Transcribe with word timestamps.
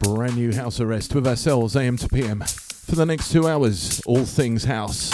Brand 0.00 0.36
new 0.36 0.50
house 0.54 0.80
arrest 0.80 1.14
with 1.14 1.26
ourselves, 1.26 1.76
AM 1.76 1.98
to 1.98 2.08
PM. 2.08 2.40
For 2.40 2.96
the 2.96 3.04
next 3.04 3.30
two 3.30 3.46
hours, 3.46 4.00
all 4.06 4.24
things 4.24 4.64
house. 4.64 5.12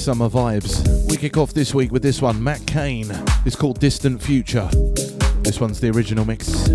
Summer 0.00 0.30
vibes. 0.30 1.10
We 1.10 1.18
kick 1.18 1.36
off 1.36 1.52
this 1.52 1.74
week 1.74 1.92
with 1.92 2.02
this 2.02 2.22
one, 2.22 2.42
Matt 2.42 2.66
Kane. 2.66 3.10
It's 3.44 3.54
called 3.54 3.78
Distant 3.80 4.22
Future. 4.22 4.66
This 5.42 5.60
one's 5.60 5.78
the 5.78 5.90
original 5.90 6.24
mix. 6.24 6.70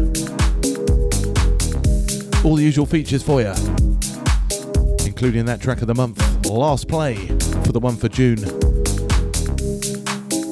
All 2.46 2.56
the 2.56 2.63
usual 2.63 2.86
features 2.86 3.24
for 3.24 3.41
you, 3.41 3.53
including 5.08 5.46
that 5.46 5.59
track 5.59 5.81
of 5.81 5.88
the 5.88 5.96
month, 5.96 6.46
last 6.46 6.88
play 6.88 7.16
for 7.16 7.72
the 7.72 7.80
one 7.80 7.96
for 7.96 8.09
June. 8.09 8.44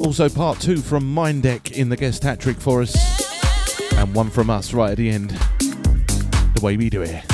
Also, 0.04 0.28
part 0.28 0.58
two 0.58 0.78
from 0.78 1.04
Mindek 1.04 1.70
in 1.72 1.88
the 1.88 1.96
guest 1.96 2.24
hat 2.24 2.40
trick 2.40 2.56
for 2.56 2.82
us, 2.82 3.92
and 3.92 4.12
one 4.14 4.30
from 4.30 4.50
us 4.50 4.74
right 4.74 4.90
at 4.90 4.96
the 4.96 5.10
end. 5.10 5.30
The 5.60 6.60
way 6.60 6.76
we 6.76 6.90
do 6.90 7.02
it. 7.02 7.33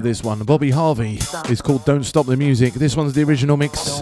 This 0.00 0.22
one. 0.22 0.40
Bobby 0.40 0.70
Harvey 0.70 1.18
is 1.48 1.60
called 1.60 1.84
Don't 1.84 2.04
Stop 2.04 2.26
the 2.26 2.36
Music. 2.36 2.74
This 2.74 2.96
one's 2.96 3.12
the 3.12 3.22
original 3.22 3.56
mix. 3.56 3.99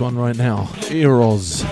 One 0.00 0.16
right 0.16 0.36
now 0.36 0.70
Eros 0.90 1.62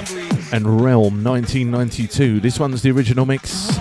and 0.53 0.83
Realm 0.83 1.25
1992. 1.25 2.41
This 2.41 2.61
one's 2.61 2.83
the 2.83 2.91
original 2.91 3.25
mix. 3.25 3.80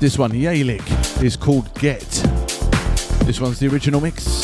This 0.00 0.16
one. 0.16 0.32
Yalik 0.32 1.22
is 1.22 1.36
called 1.36 1.72
Get. 1.74 2.00
This 3.26 3.38
one's 3.38 3.58
the 3.58 3.68
original 3.68 4.00
mix. 4.00 4.39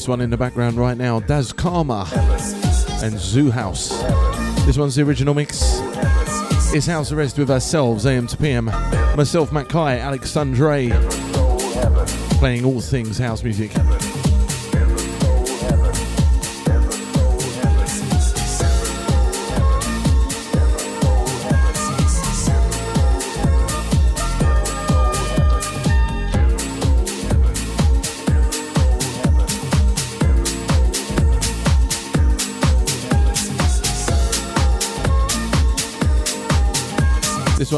This 0.00 0.08
one 0.08 0.22
in 0.22 0.30
the 0.30 0.36
background 0.38 0.78
right 0.78 0.96
now. 0.96 1.20
Daz 1.20 1.52
Karma 1.52 2.08
and 3.02 3.18
Zoo 3.20 3.50
House. 3.50 3.90
This 4.64 4.78
one's 4.78 4.94
the 4.94 5.02
original 5.02 5.34
mix. 5.34 5.60
It's 6.72 6.86
House 6.86 7.12
Arrest 7.12 7.36
with 7.36 7.50
ourselves, 7.50 8.06
AM 8.06 8.26
to 8.28 8.36
PM. 8.38 8.64
Myself, 9.14 9.52
Matt 9.52 9.68
Kai, 9.68 9.98
Alex 9.98 10.32
Sundre, 10.32 10.88
playing 12.38 12.64
all 12.64 12.80
things 12.80 13.18
house 13.18 13.42
music. 13.42 13.72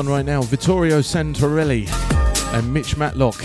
One 0.02 0.10
right 0.10 0.26
now, 0.26 0.42
Vittorio 0.42 0.98
Santorelli 0.98 1.88
and 2.54 2.74
Mitch 2.74 2.96
Matlock. 2.96 3.36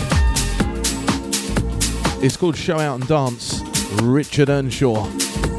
It's 2.20 2.36
called 2.36 2.56
Show 2.56 2.80
Out 2.80 2.98
and 2.98 3.06
Dance. 3.06 3.60
Richard 4.02 4.48
Earnshaw 4.48 5.04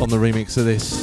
on 0.01 0.09
the 0.09 0.17
remix 0.17 0.57
of 0.57 0.65
this. 0.65 0.98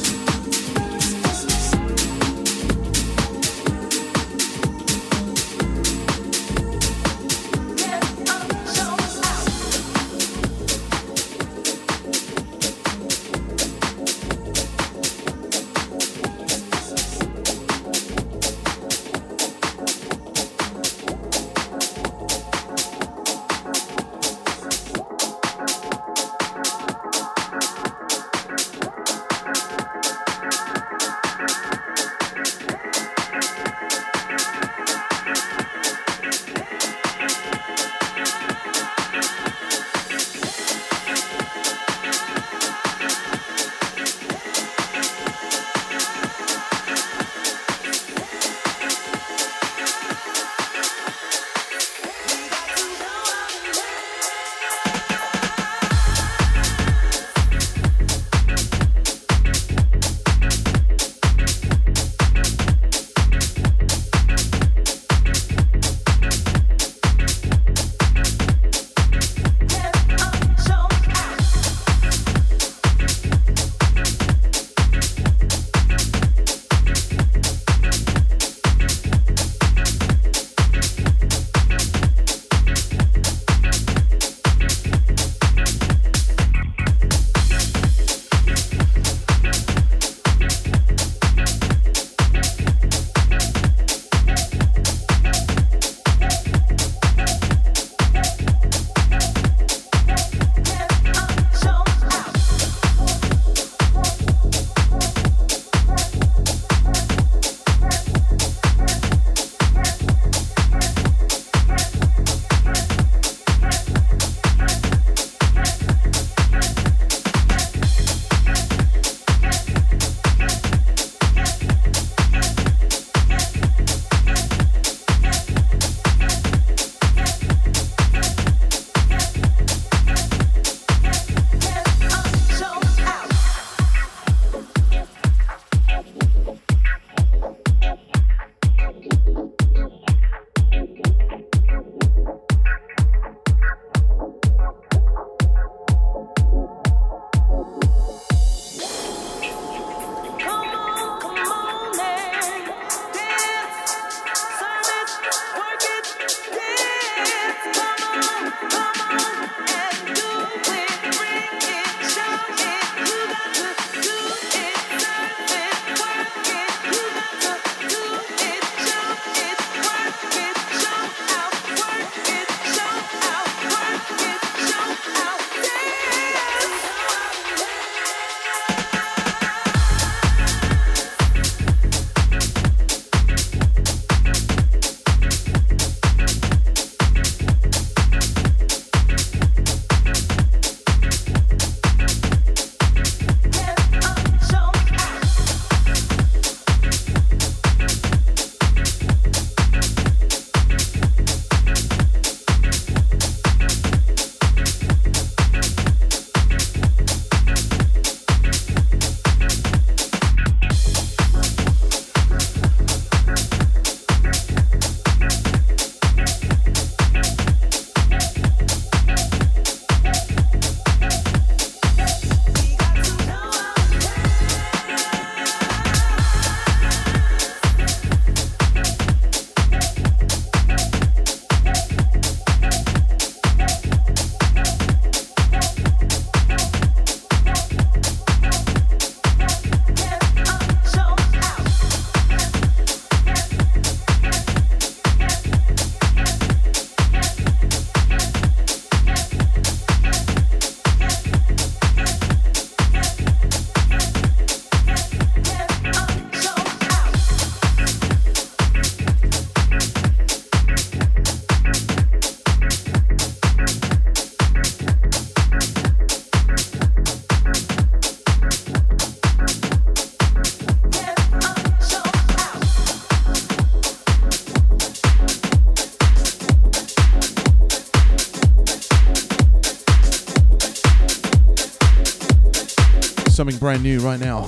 New 283.87 283.99
right 283.99 284.19
now 284.19 284.39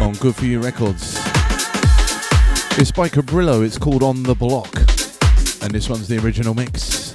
on 0.00 0.14
Good 0.14 0.34
For 0.34 0.46
You 0.46 0.62
Records. 0.62 1.18
It's 2.78 2.90
by 2.90 3.10
Cabrillo, 3.10 3.66
it's 3.66 3.76
called 3.76 4.02
On 4.02 4.22
The 4.22 4.34
Block, 4.34 4.74
and 5.62 5.70
this 5.70 5.90
one's 5.90 6.08
the 6.08 6.18
original 6.24 6.54
mix. 6.54 7.12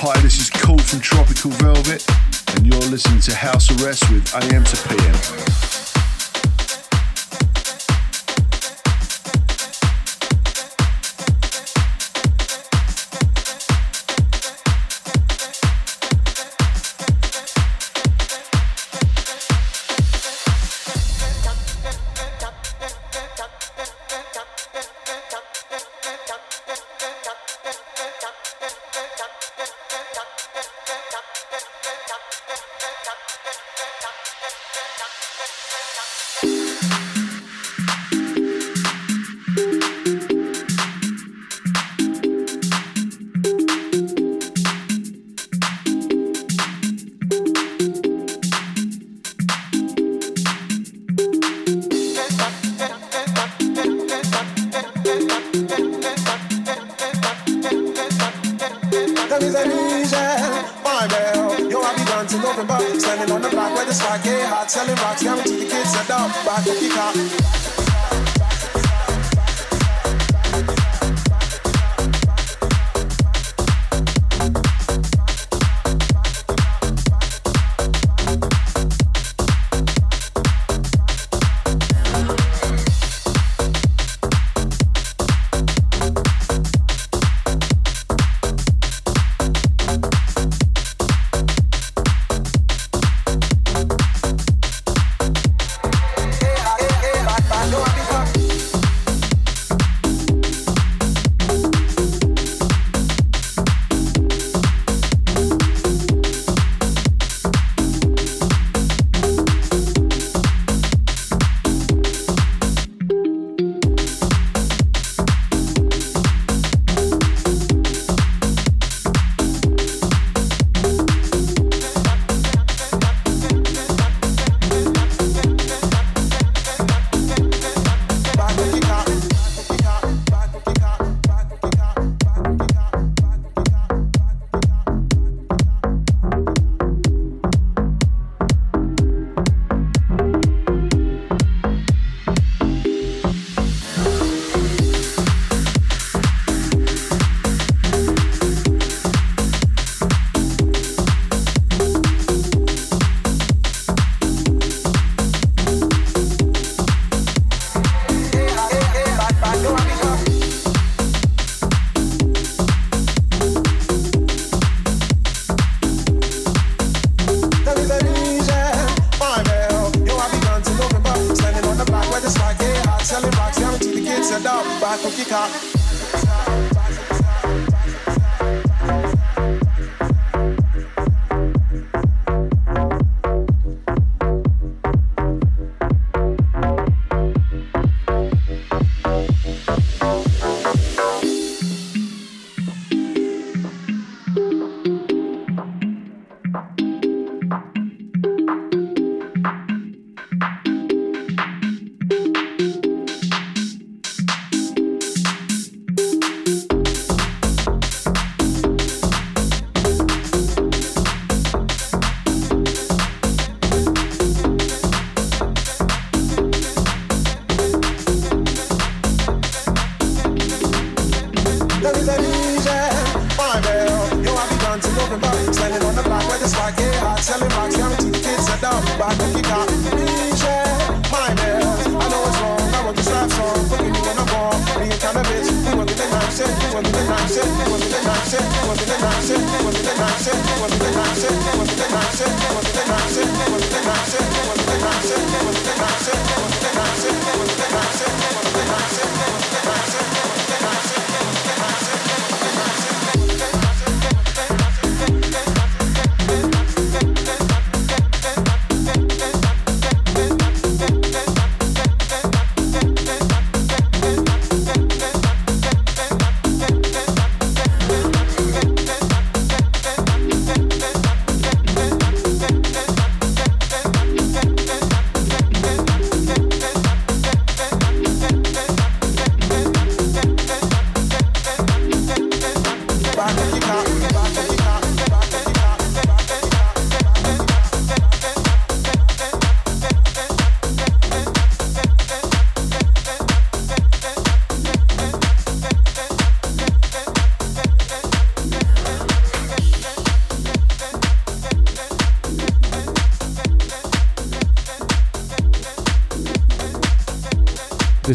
Hi, 0.00 0.18
this 0.22 0.40
is 0.40 0.48
Cool 0.48 0.78
from 0.78 1.00
Tropical 1.00 1.50
Velvet, 1.50 2.06
and 2.56 2.66
you're 2.66 2.90
listening 2.90 3.20
to 3.20 3.34
House 3.34 3.70
Arrest 3.82 4.10
with 4.10 4.34
AM 4.34 4.64
to 4.64 4.88
PM. 4.88 5.65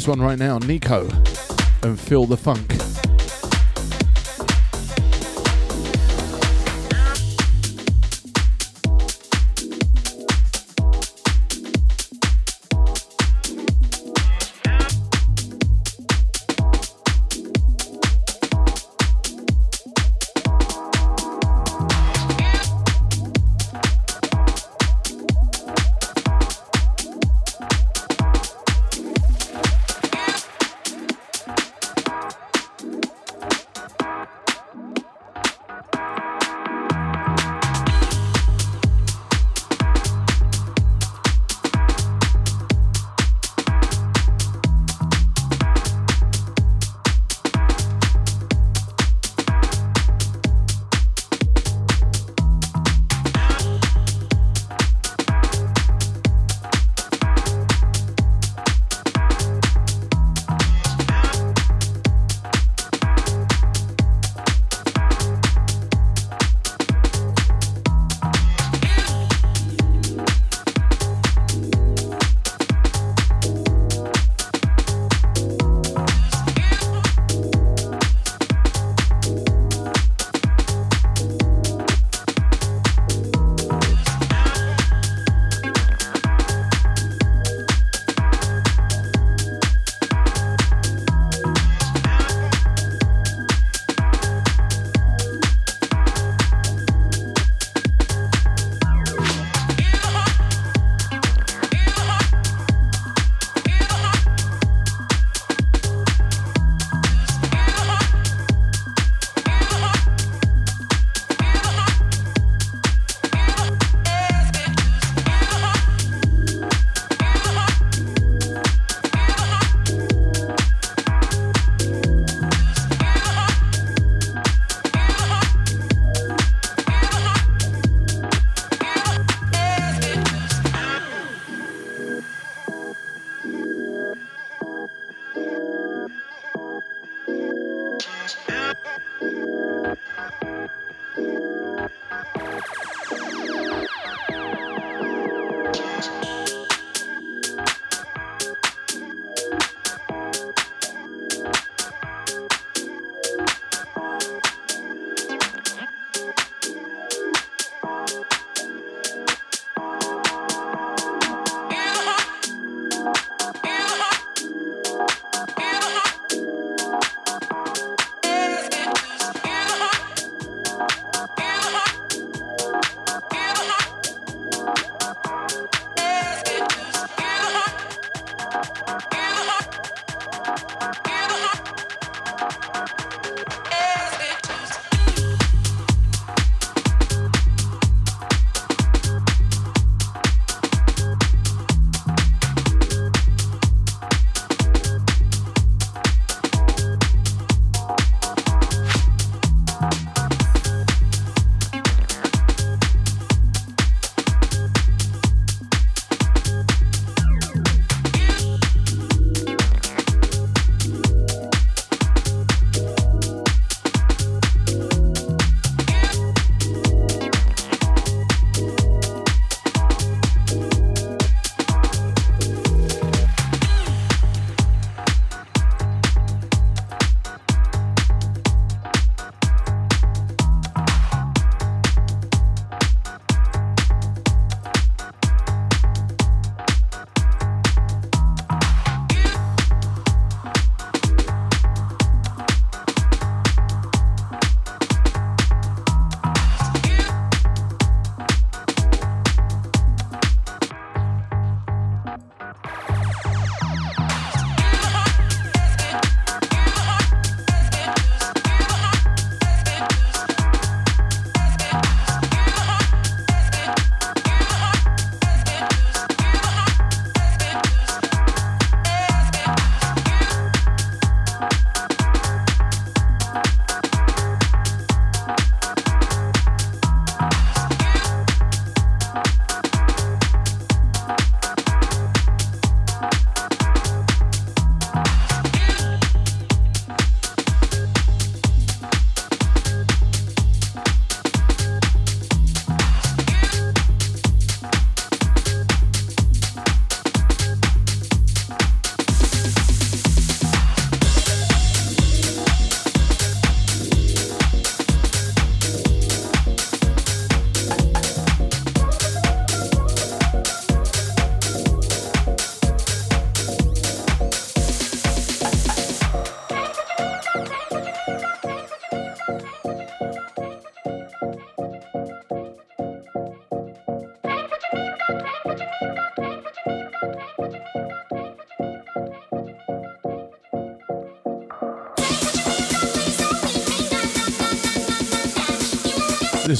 This 0.01 0.07
one 0.07 0.19
right 0.19 0.39
now, 0.39 0.57
Nico, 0.57 1.07
and 1.83 1.99
Feel 1.99 2.25
the 2.25 2.35
Funk. 2.35 2.90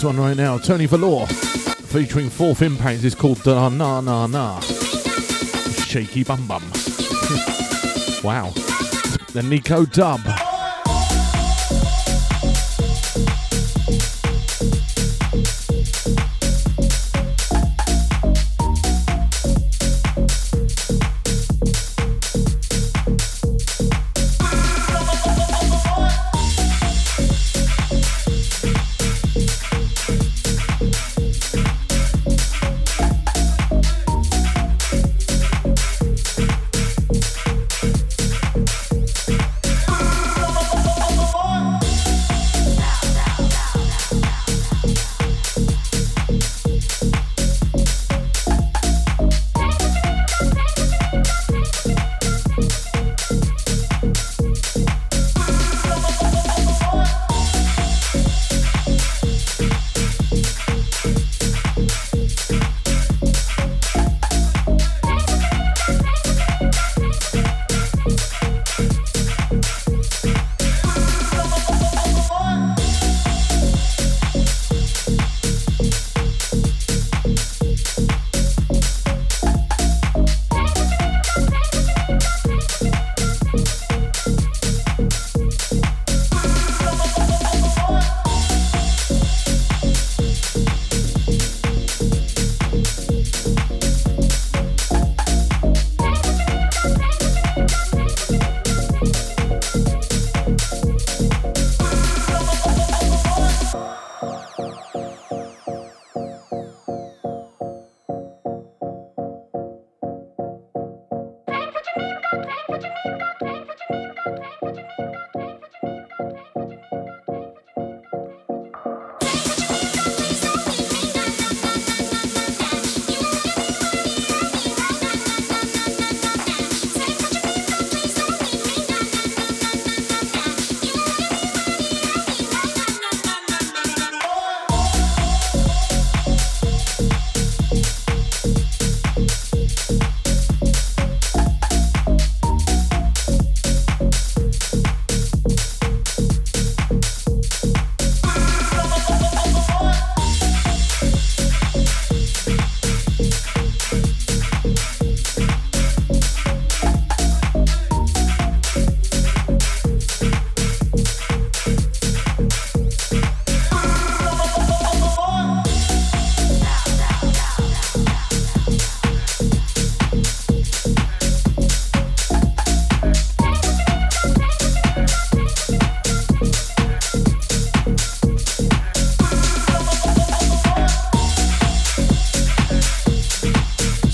This 0.02 0.08
one 0.08 0.20
right 0.20 0.36
now, 0.36 0.58
Tony 0.58 0.88
Valor, 0.88 1.28
featuring 1.28 2.32
Fourth 2.32 2.64
Impact, 2.64 3.04
is 3.04 3.14
called 3.14 3.40
Da 3.44 3.70
Na 3.70 4.02
Na 4.02 4.26
Na. 4.26 4.60
Shaky 4.60 6.24
Bum 6.24 6.48
Bum. 6.48 6.64
wow. 8.24 8.50
The 9.34 9.46
Nico 9.48 9.86
Dub. 9.86 10.22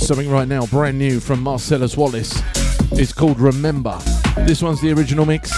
Something 0.07 0.29
right 0.29 0.47
now, 0.47 0.65
brand 0.67 0.97
new 0.97 1.19
from 1.19 1.43
Marcellus 1.43 1.97
Wallace. 1.97 2.41
It's 2.93 3.11
called 3.11 3.41
Remember. 3.41 3.99
This 4.45 4.61
one's 4.61 4.79
the 4.79 4.93
original 4.93 5.25
mix. 5.25 5.51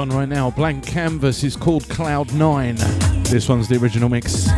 One 0.00 0.08
right 0.16 0.30
now, 0.30 0.50
Blank 0.50 0.86
Canvas, 0.86 1.44
is 1.44 1.56
called 1.56 1.86
Cloud 1.90 2.32
9. 2.32 2.74
This 3.24 3.50
one's 3.50 3.68
the 3.68 3.76
original 3.76 4.08
mix. 4.08 4.49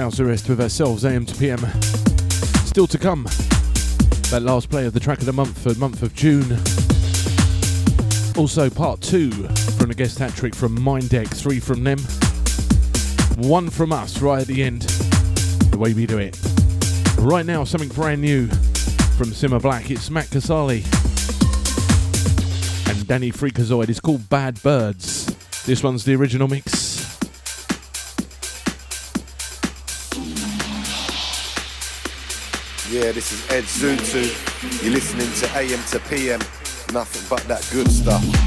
House 0.00 0.18
arrest 0.18 0.48
with 0.48 0.62
ourselves, 0.62 1.04
AM 1.04 1.26
to 1.26 1.34
PM. 1.34 1.58
Still 2.64 2.86
to 2.86 2.96
come, 2.96 3.24
that 4.30 4.40
last 4.40 4.70
play 4.70 4.86
of 4.86 4.94
the 4.94 5.00
track 5.00 5.18
of 5.18 5.26
the 5.26 5.32
month 5.32 5.62
for 5.62 5.74
the 5.74 5.78
month 5.78 6.02
of 6.02 6.14
June. 6.14 6.56
Also, 8.38 8.70
part 8.70 9.02
two 9.02 9.30
from 9.76 9.88
the 9.88 9.94
guest 9.94 10.18
hat 10.18 10.34
trick 10.34 10.54
from 10.54 10.74
Mindeck, 10.78 11.28
three 11.28 11.60
from 11.60 11.84
them, 11.84 11.98
one 13.46 13.68
from 13.68 13.92
us 13.92 14.22
right 14.22 14.40
at 14.40 14.46
the 14.46 14.62
end, 14.62 14.82
the 15.70 15.76
way 15.76 15.92
we 15.92 16.06
do 16.06 16.16
it. 16.16 16.34
Right 17.18 17.44
now, 17.44 17.64
something 17.64 17.90
brand 17.90 18.22
new 18.22 18.46
from 19.18 19.28
Simma 19.28 19.60
Black. 19.60 19.90
It's 19.90 20.08
Matt 20.08 20.28
Caseli 20.28 20.82
and 22.88 23.06
Danny 23.06 23.30
Freakazoid. 23.30 23.90
It's 23.90 24.00
called 24.00 24.30
Bad 24.30 24.62
Birds. 24.62 25.26
This 25.66 25.82
one's 25.82 26.06
the 26.06 26.14
original 26.14 26.48
mix. 26.48 26.79
Yeah, 33.00 33.12
this 33.12 33.32
is 33.32 33.50
Ed 33.50 33.64
Zutu. 33.64 34.82
You're 34.82 34.92
listening 34.92 35.32
to 35.40 35.58
AM 35.58 35.82
to 35.84 35.98
PM. 36.10 36.38
Nothing 36.92 37.26
but 37.30 37.40
that 37.48 37.66
good 37.72 37.90
stuff. 37.90 38.39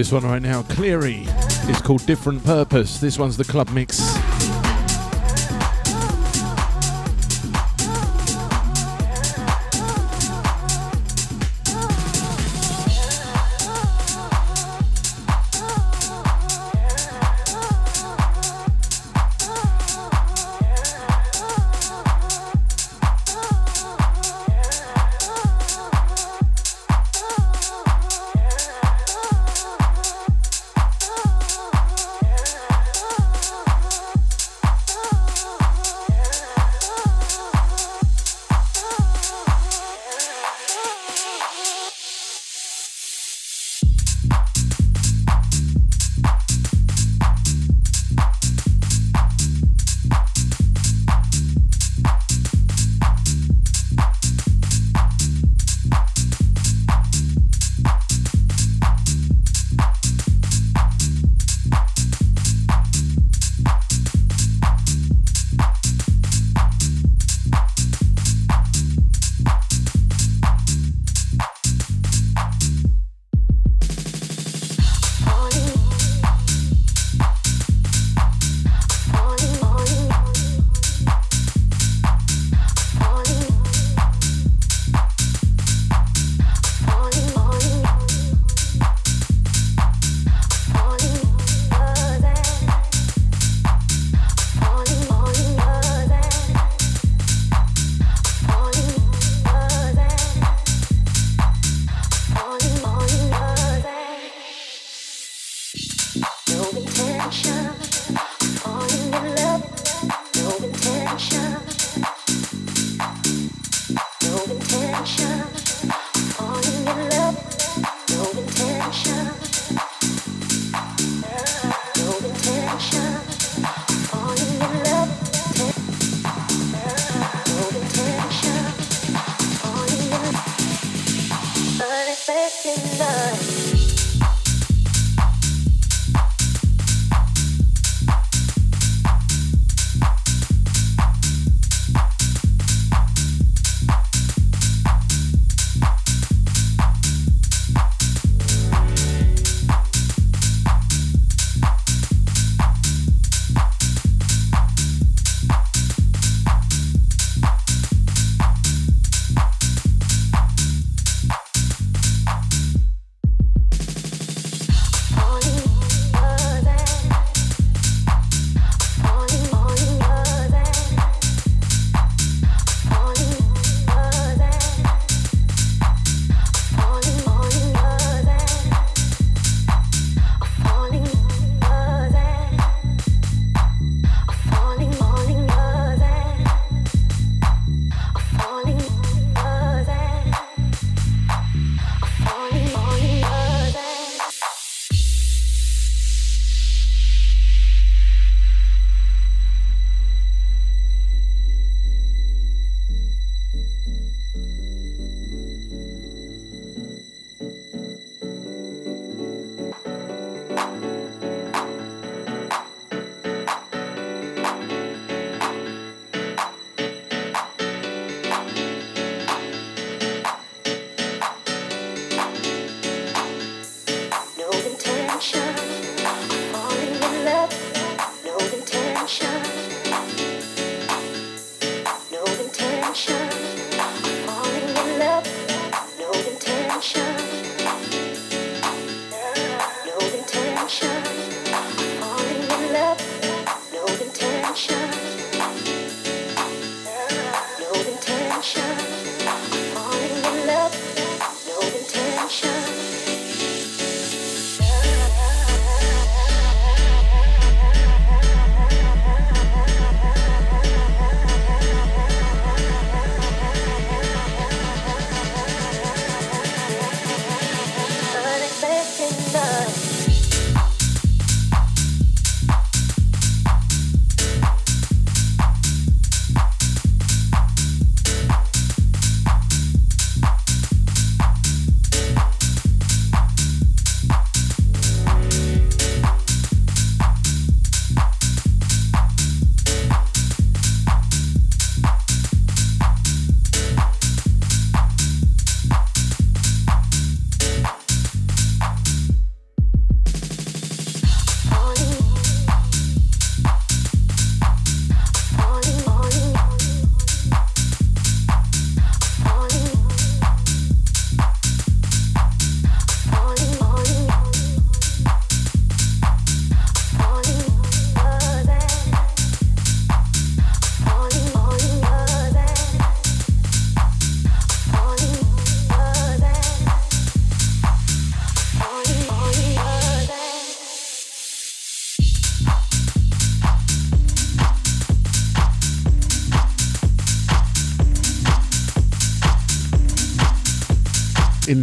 This 0.00 0.12
one 0.12 0.24
right 0.24 0.40
now, 0.40 0.62
Cleary, 0.62 1.26
is 1.68 1.82
called 1.82 2.06
Different 2.06 2.42
Purpose. 2.42 3.00
This 3.00 3.18
one's 3.18 3.36
the 3.36 3.44
club 3.44 3.68
mix. 3.68 4.09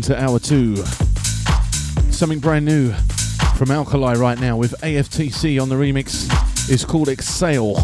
Into 0.10 0.24
hour 0.24 0.40
two. 0.40 0.76
Something 2.12 2.40
brand 2.40 2.64
new 2.64 2.94
from 3.58 3.72
Alkali 3.72 4.14
right 4.16 4.40
now 4.40 4.56
with 4.56 4.74
AFTC 4.82 5.62
on 5.62 5.68
the 5.68 5.76
remix. 5.76 6.30
It's 6.72 6.86
called 6.86 7.10
Exhale. 7.10 7.76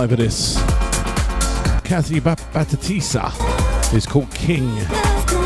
Vibe 0.00 0.12
of 0.12 0.18
this. 0.18 0.54
Kathy 1.84 2.20
Batatisa 2.20 3.94
is 3.94 4.06
called 4.06 4.30
King. 4.30 4.74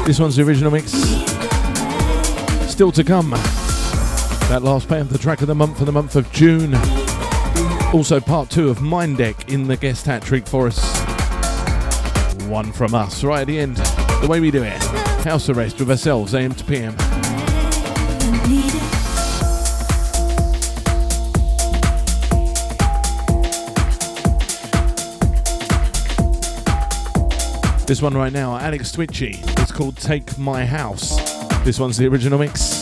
This 0.04 0.20
one's 0.20 0.36
the 0.36 0.44
original 0.44 0.70
mix. 0.70 0.92
Still 2.70 2.92
to 2.92 3.02
come. 3.02 3.30
That 4.50 4.60
last 4.62 4.90
of 4.90 5.08
the 5.08 5.18
track 5.18 5.40
of 5.40 5.48
the 5.48 5.54
month 5.56 5.78
for 5.78 5.84
the 5.84 5.92
month 5.92 6.14
of 6.14 6.30
June. 6.30 6.74
Also 7.92 8.20
part 8.20 8.50
two 8.50 8.68
of 8.68 8.80
Mind 8.80 9.18
Deck 9.18 9.50
in 9.50 9.66
the 9.66 9.76
guest 9.76 10.06
hat 10.06 10.22
trick 10.22 10.46
for 10.46 10.68
us. 10.68 10.78
One 12.46 12.70
from 12.70 12.94
us 12.94 13.24
right 13.24 13.40
at 13.40 13.46
the 13.48 13.58
end. 13.58 13.76
The 14.20 14.28
way 14.28 14.38
we 14.38 14.52
do 14.52 14.62
it. 14.62 14.80
House 15.24 15.48
arrest 15.48 15.80
with 15.80 15.90
ourselves, 15.90 16.34
AM 16.34 16.54
to 16.54 16.64
PM. 16.64 16.94
This 27.86 28.00
one 28.00 28.14
right 28.14 28.32
now, 28.32 28.56
Alex 28.56 28.92
Twitchy. 28.92 29.40
It's 29.58 29.70
called 29.70 29.98
Take 29.98 30.38
My 30.38 30.64
House. 30.64 31.16
This 31.64 31.78
one's 31.78 31.98
the 31.98 32.06
original 32.06 32.38
mix. 32.38 32.73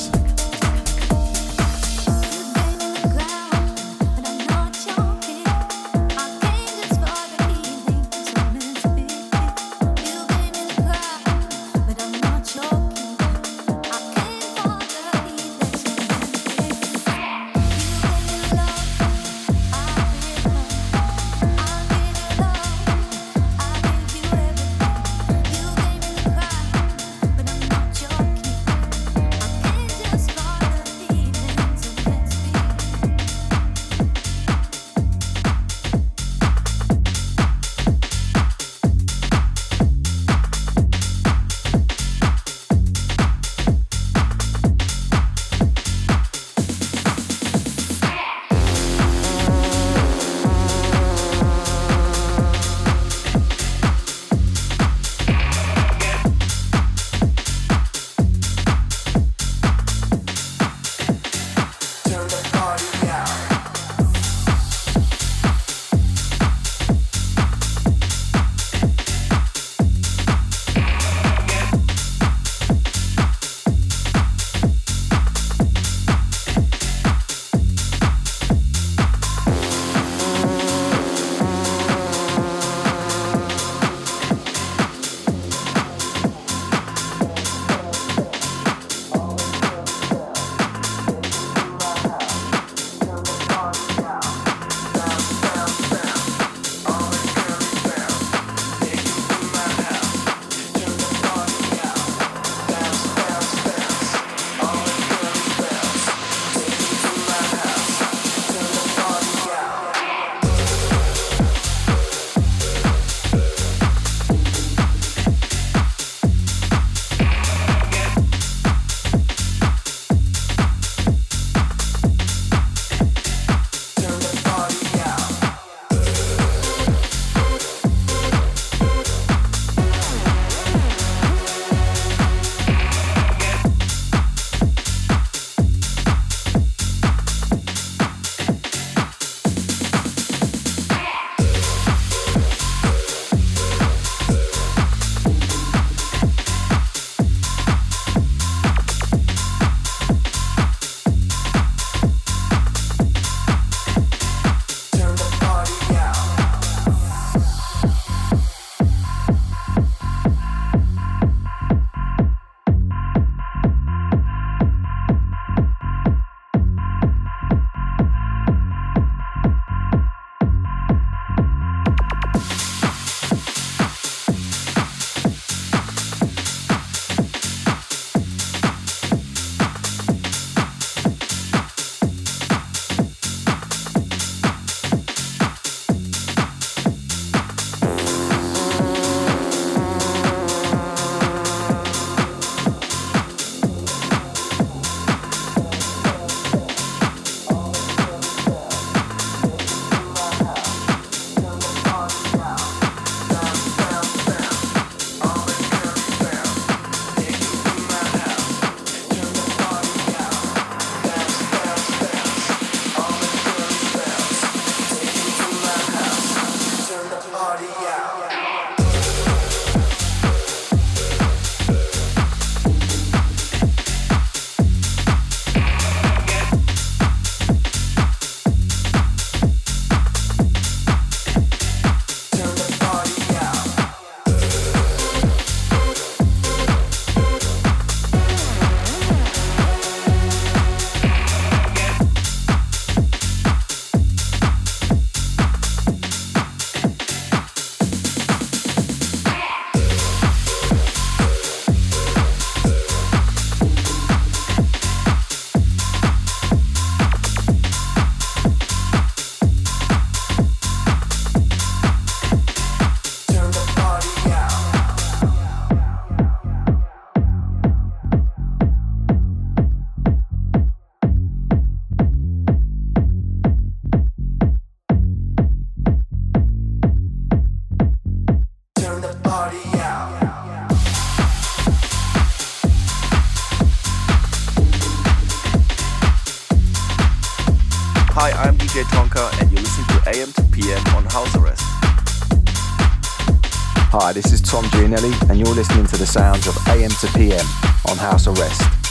Tom 294.92 295.00
Gianelli, 295.00 295.16
and 295.30 295.38
you're 295.38 295.54
listening 295.54 295.86
to 295.86 295.96
the 295.96 296.06
sounds 296.06 296.46
of 296.46 296.56
AM 296.68 296.90
to 296.90 297.06
PM 297.14 297.46
on 297.88 297.96
House 297.96 298.26
Arrest. 298.26 298.81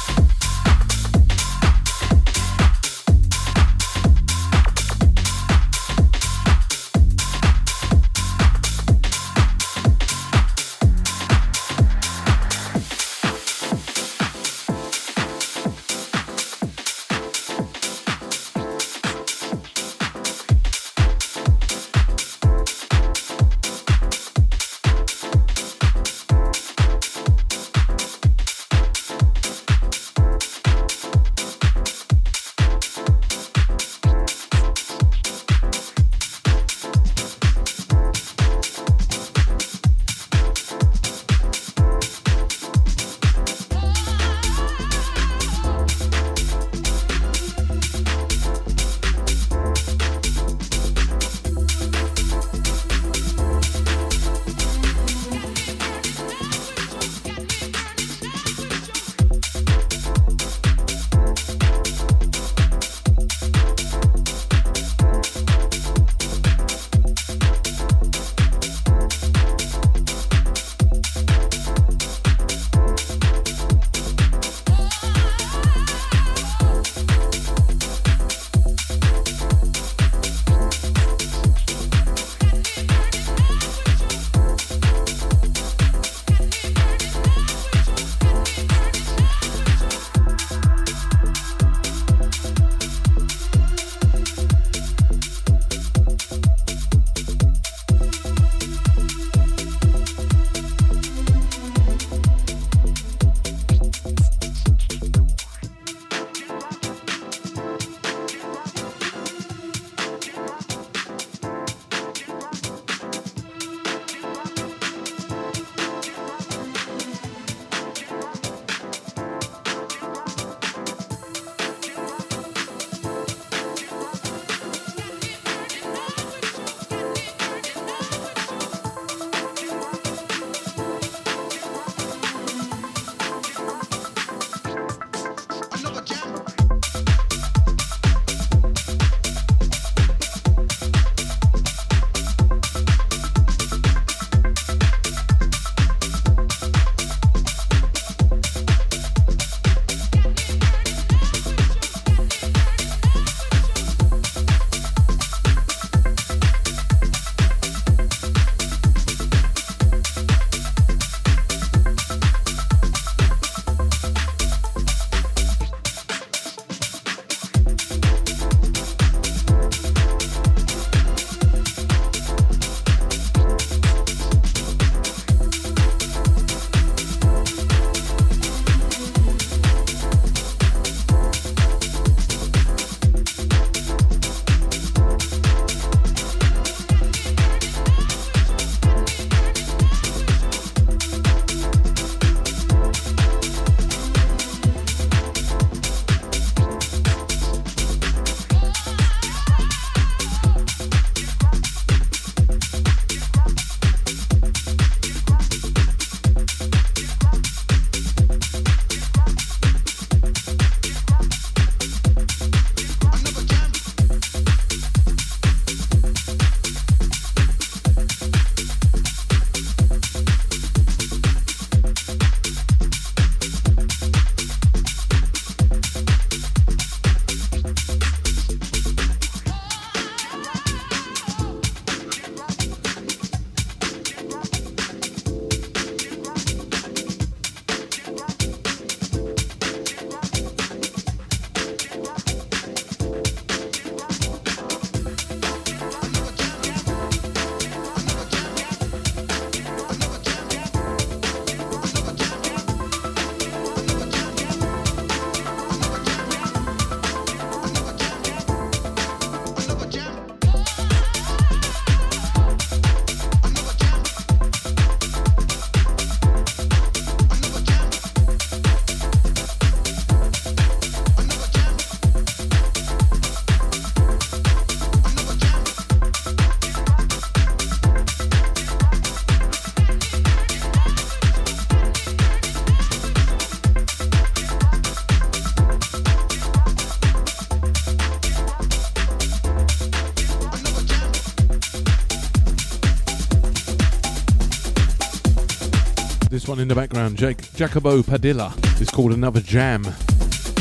One 296.52 296.60
in 296.60 296.68
the 296.68 296.76
background, 296.76 297.18
Jake 297.18 297.54
Jacobo 297.54 298.04
Padilla, 298.04 298.54
is 298.82 298.90
called 298.90 299.14
Another 299.14 299.40
Jam. 299.40 299.84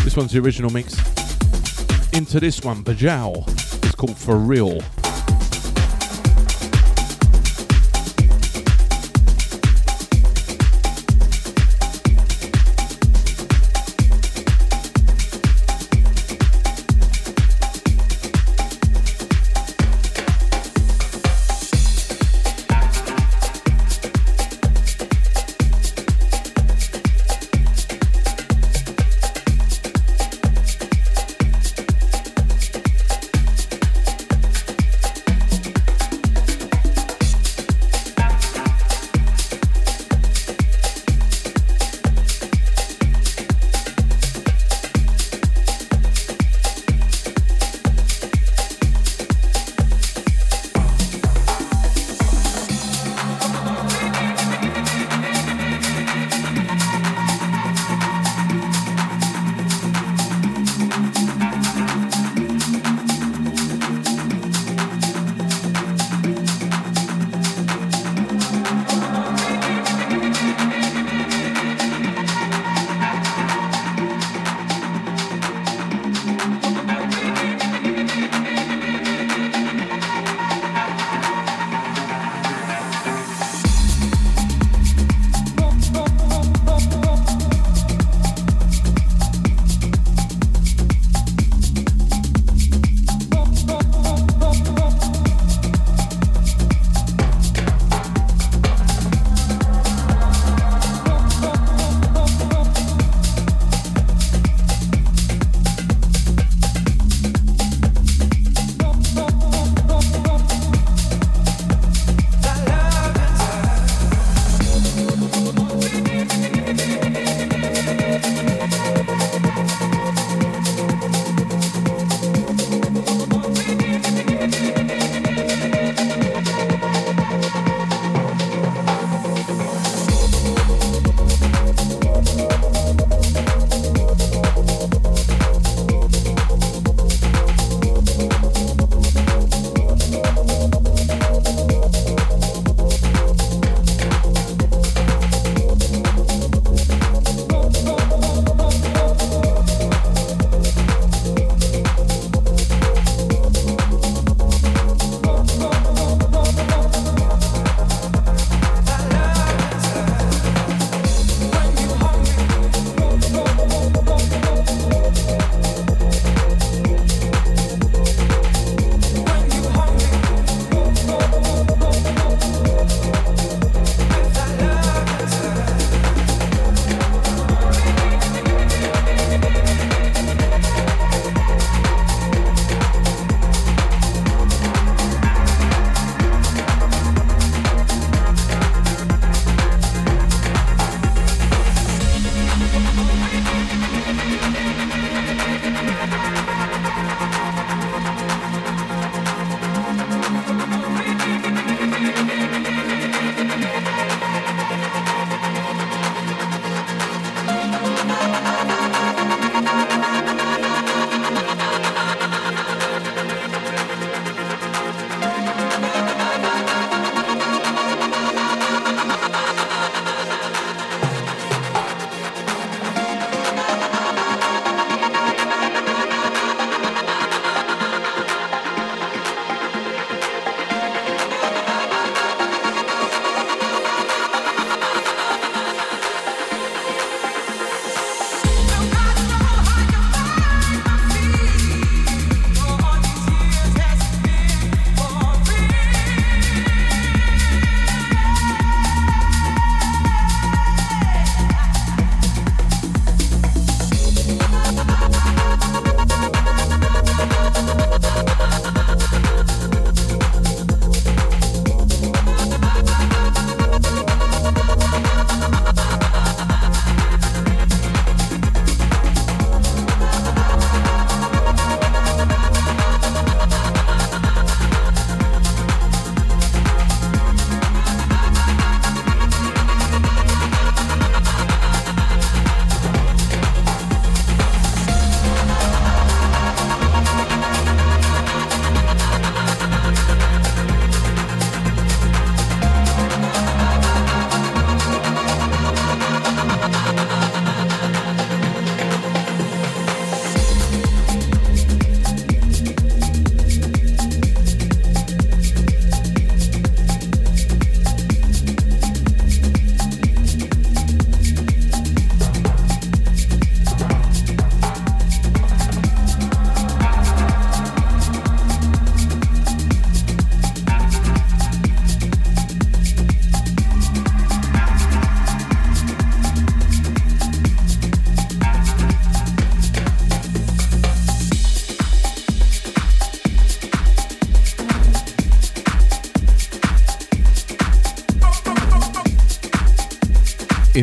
This 0.05 0.17
one's 0.17 0.31
the 0.31 0.39
original 0.39 0.71
mix. 0.71 0.97
Into 2.12 2.39
this 2.39 2.62
one, 2.62 2.85
Bajau, 2.85 3.49
it's 3.85 3.97
called 3.97 4.17
For 4.17 4.37
Real. 4.37 4.81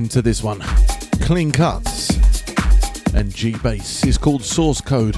Into 0.08 0.22
this 0.22 0.42
one. 0.42 0.62
Clean 1.20 1.52
Cuts 1.52 2.12
and 3.14 3.30
G 3.36 3.58
Bass. 3.62 4.06
It's 4.06 4.18
called 4.18 4.42
Source 4.42 4.80
Code. 4.80 5.16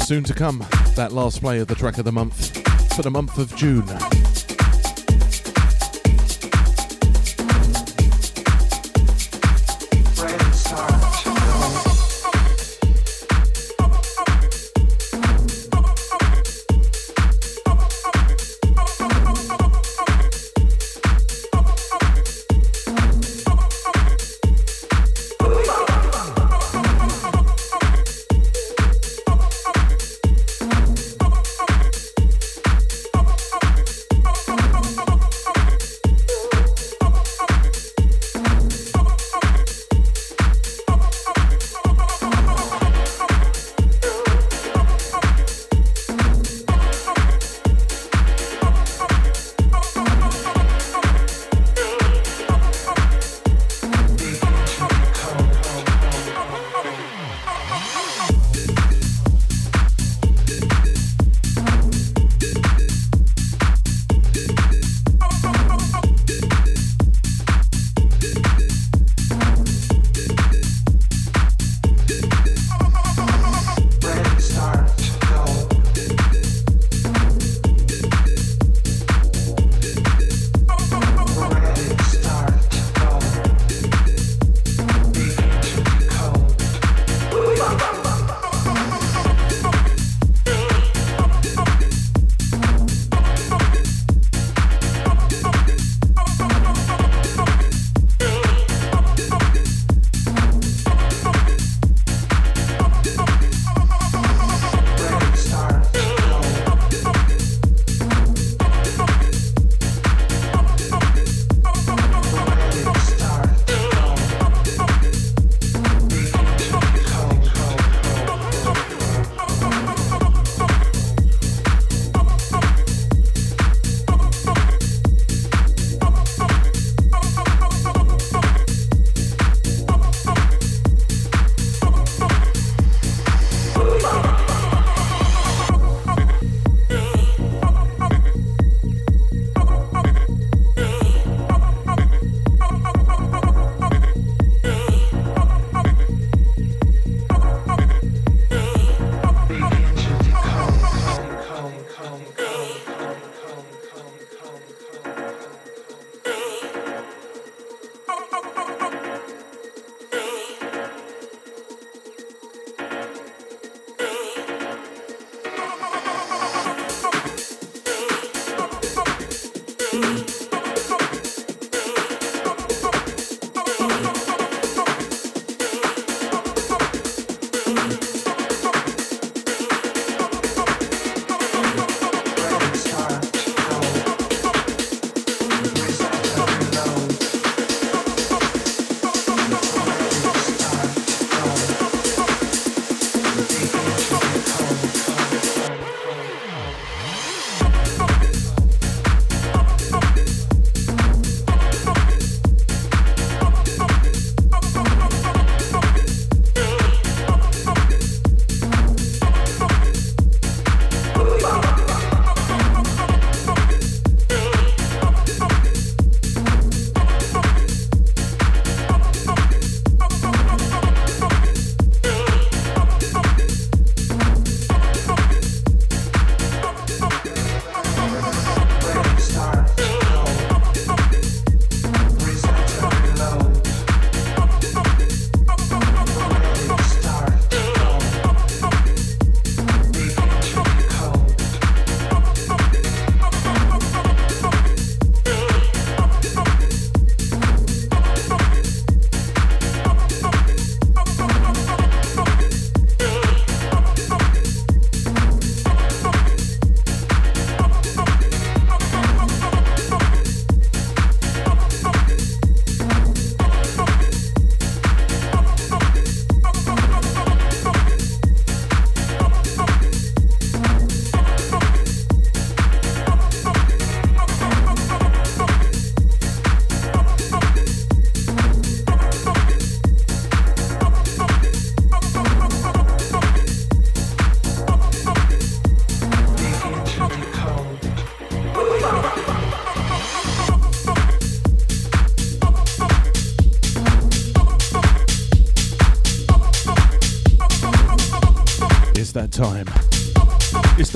Soon 0.00 0.24
to 0.24 0.32
come, 0.32 0.64
that 0.96 1.10
last 1.12 1.42
play 1.42 1.58
of 1.58 1.66
the 1.66 1.74
track 1.74 1.98
of 1.98 2.06
the 2.06 2.12
month 2.12 2.56
for 2.94 3.02
the 3.02 3.10
month 3.10 3.36
of 3.36 3.54
June. 3.56 3.84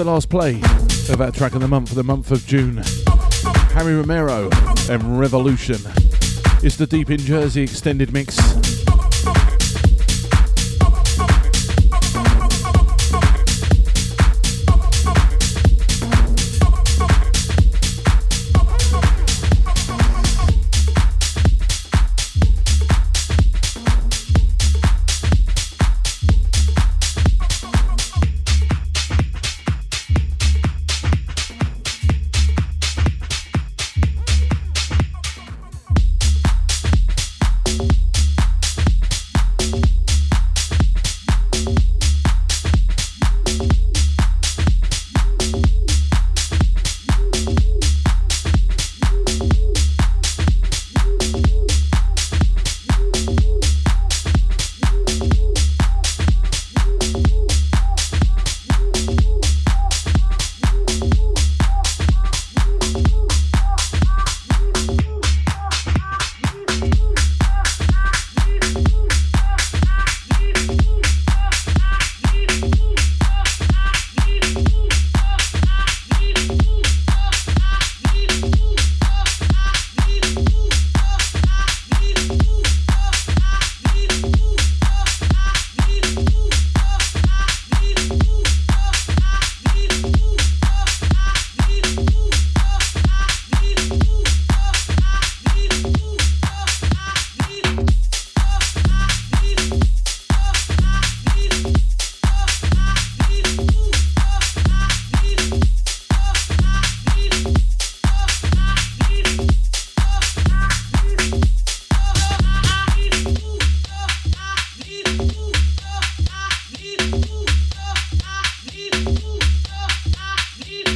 The 0.04 0.10
last 0.10 0.28
play 0.28 0.54
of 1.12 1.20
our 1.20 1.30
track 1.30 1.54
of 1.54 1.60
the 1.60 1.68
month 1.68 1.90
for 1.90 1.94
the 1.94 2.02
month 2.02 2.32
of 2.32 2.44
June. 2.44 2.82
Harry 3.72 3.94
Romero 3.94 4.50
and 4.90 5.20
Revolution. 5.20 5.76
It's 6.62 6.76
the 6.76 6.88
Deep 6.88 7.10
in 7.10 7.18
Jersey 7.18 7.62
extended 7.62 8.12
mix. 8.12 8.36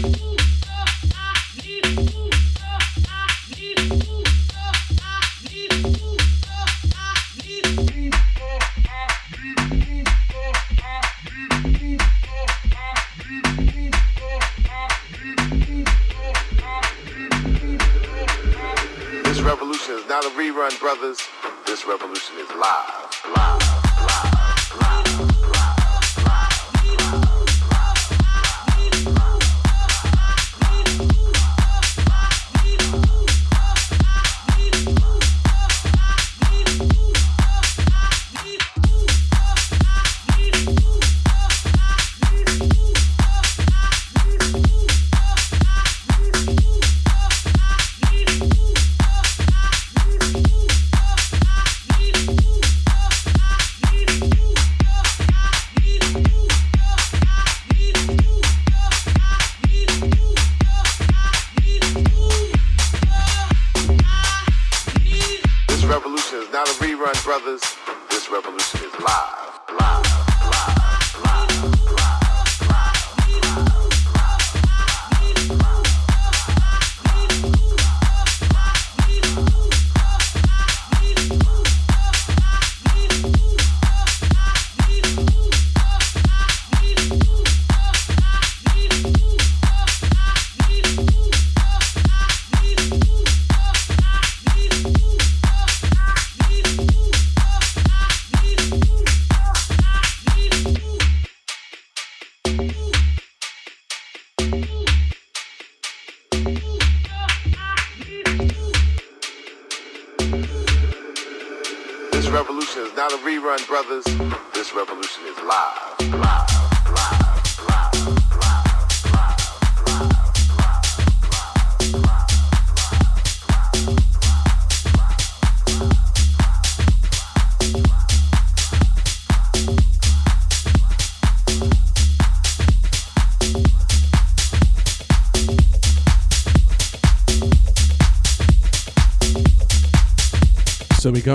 Thank 0.02 0.20
you. 0.20 0.35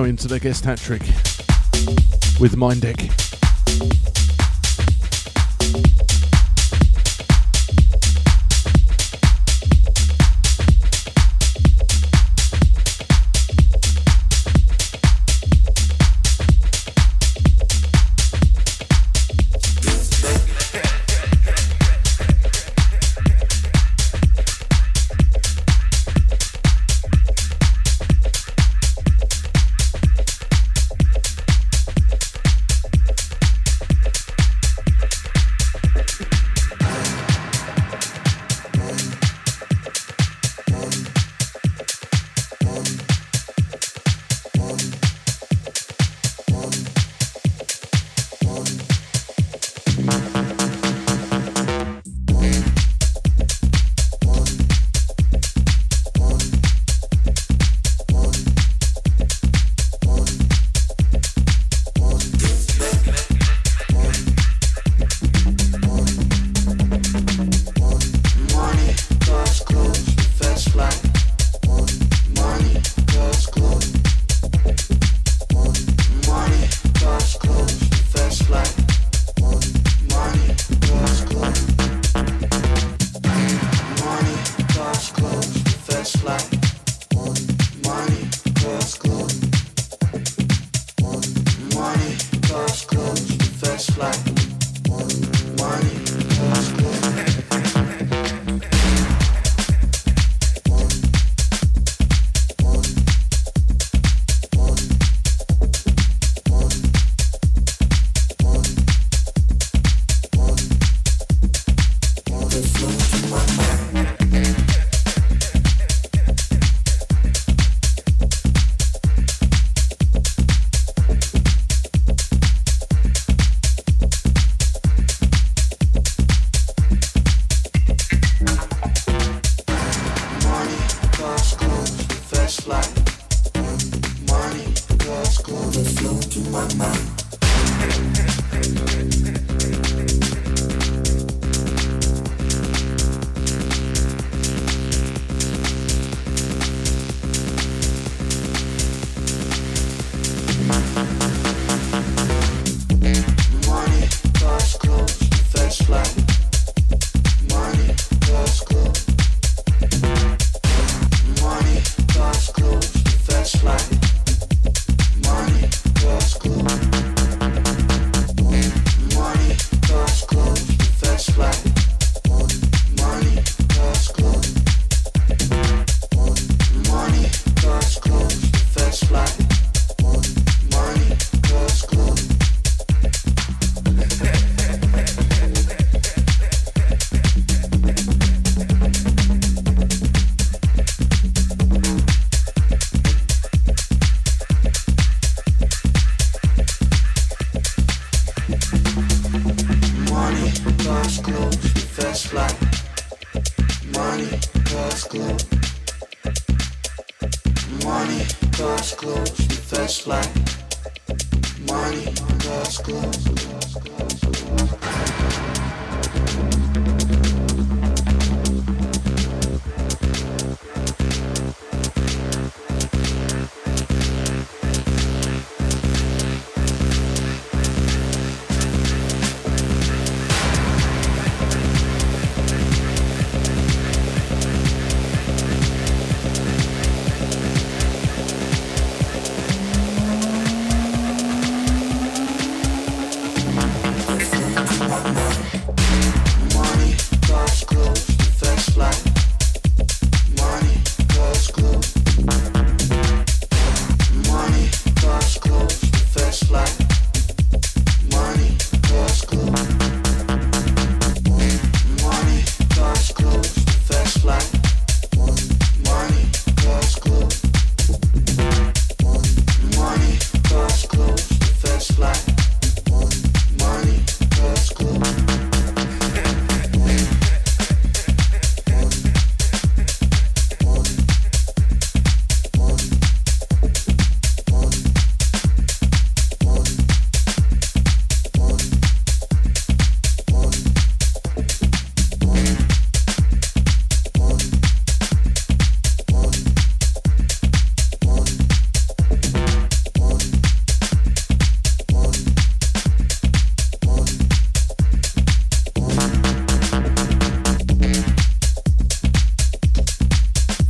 Into 0.04 0.28
the 0.28 0.40
guest 0.40 0.66
hat 0.66 0.80
trick 0.80 1.02
with 2.40 2.56
Mindeck. 2.56 3.21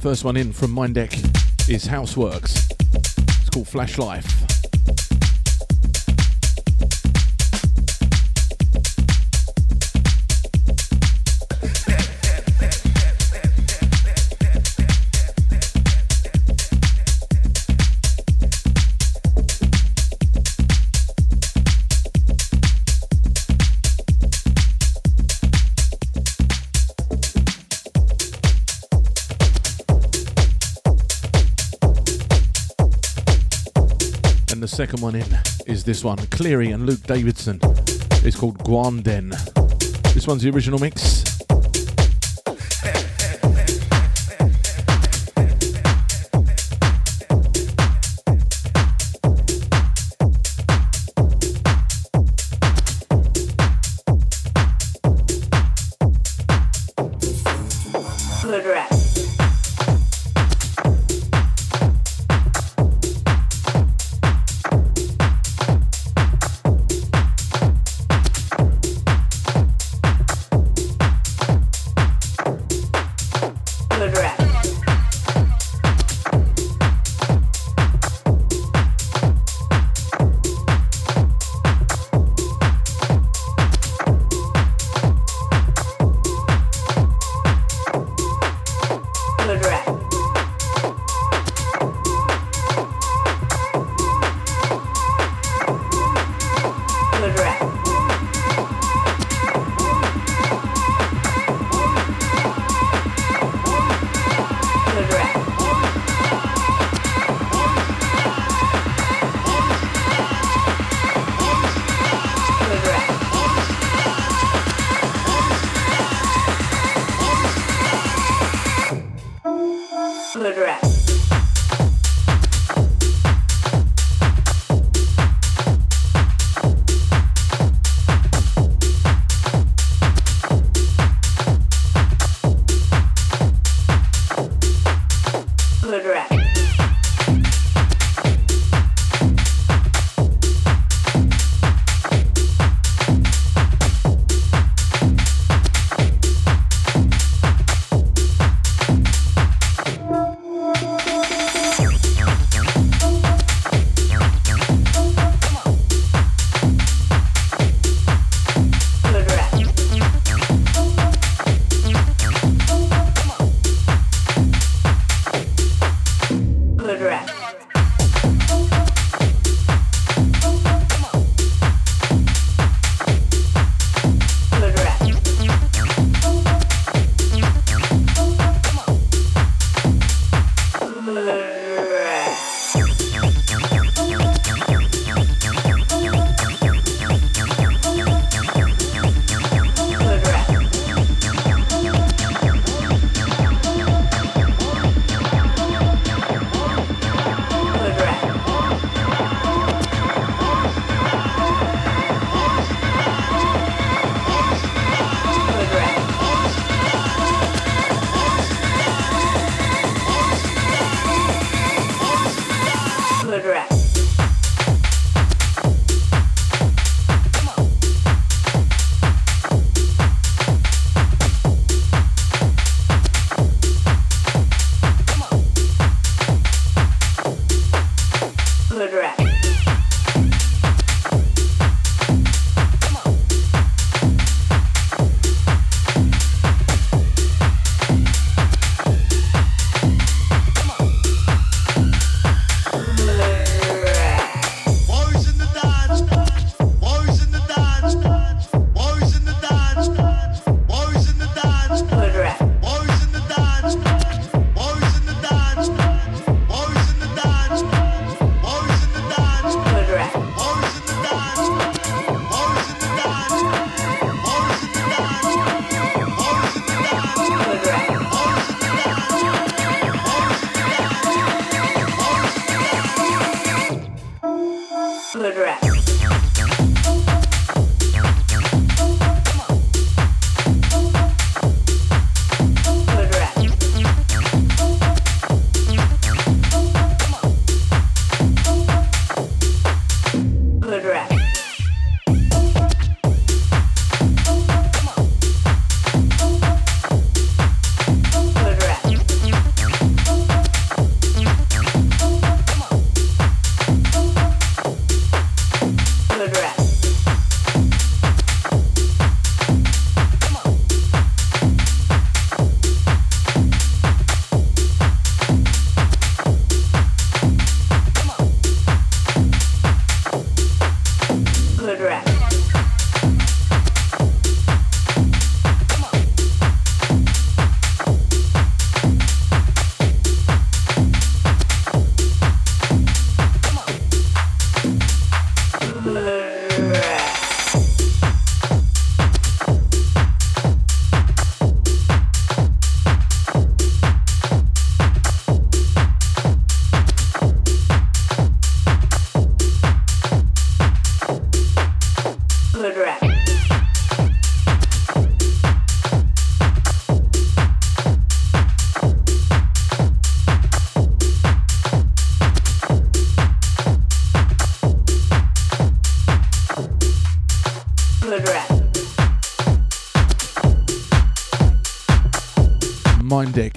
First 0.02 0.24
one 0.24 0.36
in 0.36 0.52
from 0.52 0.72
Mindeck 0.72 1.14
is 1.70 1.86
Houseworks. 1.86 2.72
It's 3.40 3.50
called 3.52 3.68
Flash 3.68 4.00
Life. 4.00 4.51
Second 34.88 35.02
one 35.04 35.14
in 35.14 35.28
is 35.68 35.84
this 35.84 36.04
one, 36.04 36.18
Cleary 36.32 36.72
and 36.72 36.88
Luke 36.88 37.04
Davidson. 37.04 37.60
It's 38.26 38.36
called 38.36 38.58
Guanden. 38.64 39.30
This 40.16 40.26
one's 40.26 40.42
the 40.42 40.50
original 40.50 40.80
mix. 40.80 41.21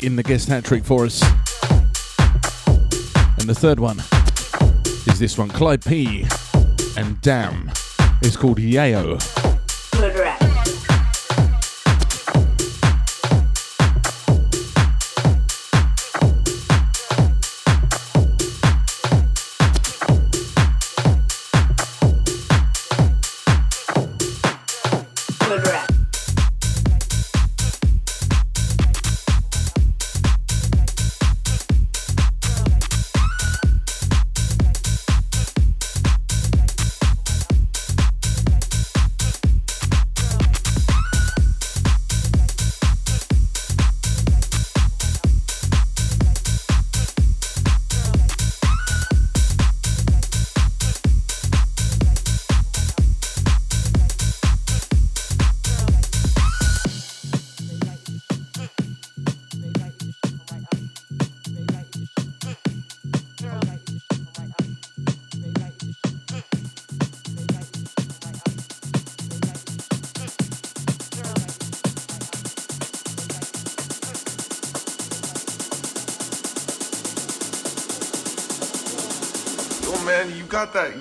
In 0.05 0.16
the 0.16 0.22
guest 0.22 0.48
hat 0.48 0.64
trick 0.64 0.85
for 0.85 1.06
us. 1.06 1.22
And 3.39 3.48
the 3.48 3.55
third 3.55 3.81
one 3.81 3.98
is 5.10 5.18
this 5.18 5.39
one, 5.39 5.48
Clyde 5.48 5.85
P. 5.85 6.26
And 6.97 7.20
Damn. 7.22 7.70
It's 8.22 8.36
called 8.36 8.59
Yayo. 8.59 9.34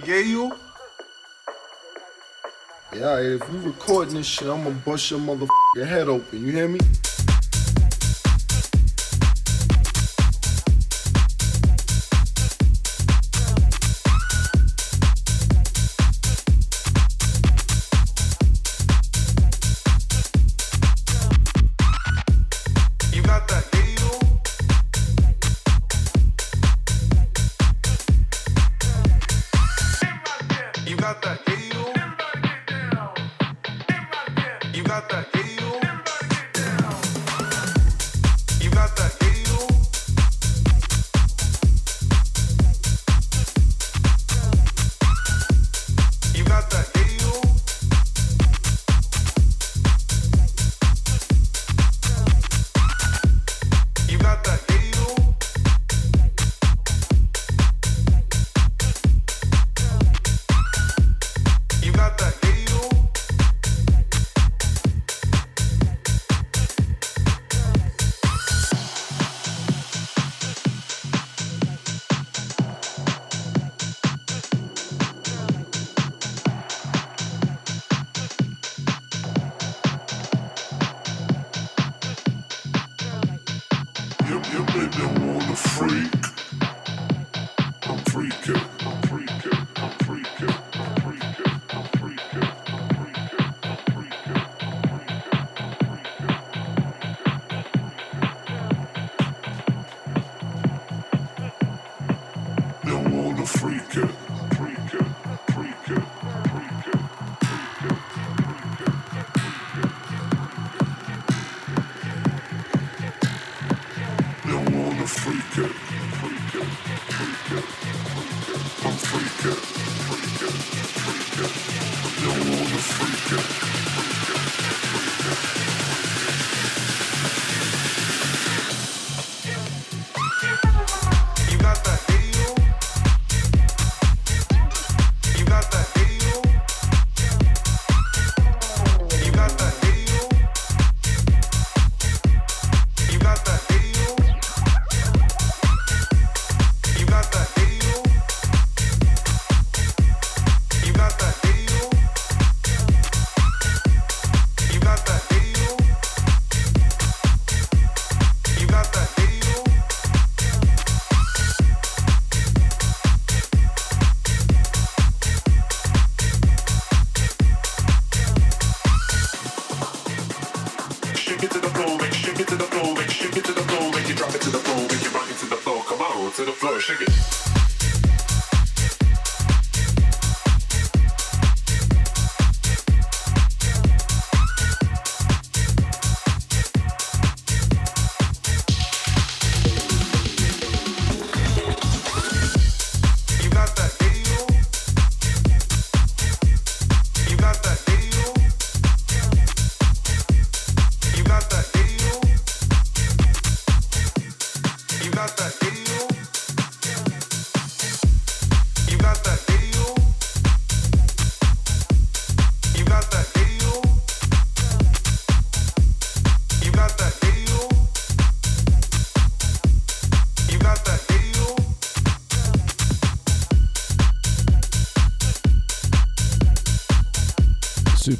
Yale? 0.05 0.51
Yeah, 2.95 3.19
if 3.19 3.41
you 3.51 3.59
recording 3.59 4.15
this 4.15 4.25
shit, 4.27 4.47
I'm 4.47 4.63
gonna 4.63 4.75
bust 4.85 5.11
your 5.11 5.19
motherfucking 5.19 5.87
head 5.87 6.07
open. 6.07 6.45
You 6.45 6.51
hear 6.51 6.67
me? 6.69 6.79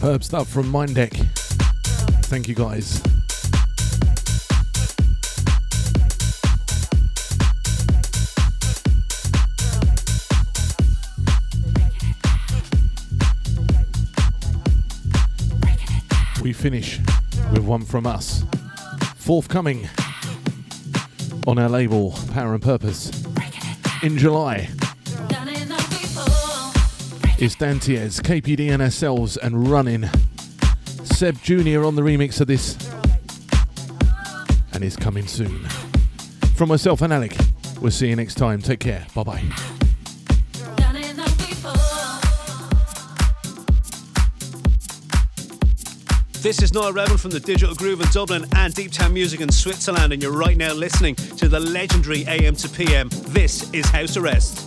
Superb 0.04 0.24
stuff 0.26 0.50
from 0.50 0.66
Minddeck. 0.66 1.14
Thank 2.26 2.50
you 2.50 2.56
guys. 2.56 3.02
We 16.42 16.52
finish 16.52 17.00
with 17.54 17.64
one 17.64 17.86
from 17.86 18.06
us. 18.06 18.44
Forthcoming 19.16 19.88
on 21.48 21.58
our 21.58 21.70
label, 21.70 22.12
Power 22.34 22.56
and 22.56 22.62
Purpose. 22.62 23.10
In 24.02 24.18
July, 24.18 24.68
is 27.40 27.56
Dantiez, 27.56 28.22
KPD 28.22 28.72
and 28.72 28.82
ourselves, 28.82 29.38
and 29.38 29.68
running. 29.68 30.10
Seb 31.04 31.42
Jr. 31.42 31.84
on 31.84 31.96
the 31.96 32.02
remix 32.02 32.40
of 32.40 32.48
this, 32.48 32.78
and 34.74 34.84
is 34.84 34.96
coming 34.96 35.28
soon. 35.28 35.66
From 36.56 36.70
myself 36.70 37.02
and 37.02 37.12
Alec, 37.12 37.36
we'll 37.82 37.92
see 37.92 38.08
you 38.10 38.16
next 38.16 38.36
time. 38.36 38.62
Take 38.62 38.80
care. 38.80 39.06
Bye 39.16 39.24
bye. 39.24 39.44
This 46.42 46.62
is 46.62 46.74
Noah 46.74 46.92
Rebel 46.92 47.18
from 47.18 47.32
the 47.32 47.40
Digital 47.40 47.74
Groove 47.74 48.02
in 48.02 48.08
Dublin 48.12 48.46
and 48.58 48.74
Deep 48.74 48.92
Town 48.92 49.14
Music 49.14 49.40
in 49.40 49.50
Switzerland, 49.50 50.12
and 50.12 50.22
you're 50.22 50.34
right 50.34 50.58
now 50.58 50.74
listening 50.74 51.16
to 51.16 51.48
the 51.48 51.60
legendary 51.60 52.26
AM 52.28 52.56
to 52.58 52.68
PM. 52.68 53.08
This 53.28 53.72
is 53.72 53.86
House 53.86 54.18
Arrest. 54.18 54.63